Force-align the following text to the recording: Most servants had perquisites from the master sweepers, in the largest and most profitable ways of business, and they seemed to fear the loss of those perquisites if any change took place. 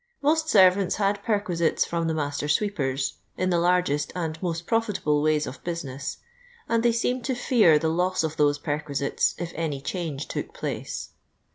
Most 0.19 0.49
servants 0.49 0.95
had 0.95 1.21
perquisites 1.21 1.85
from 1.85 2.07
the 2.07 2.15
master 2.15 2.47
sweepers, 2.47 3.19
in 3.37 3.51
the 3.51 3.59
largest 3.59 4.11
and 4.15 4.41
most 4.41 4.65
profitable 4.65 5.21
ways 5.21 5.45
of 5.45 5.63
business, 5.63 6.17
and 6.67 6.81
they 6.81 6.91
seemed 6.91 7.23
to 7.25 7.35
fear 7.35 7.77
the 7.77 7.87
loss 7.87 8.23
of 8.23 8.35
those 8.35 8.57
perquisites 8.57 9.35
if 9.37 9.51
any 9.53 9.79
change 9.79 10.27
took 10.27 10.55
place. 10.55 11.09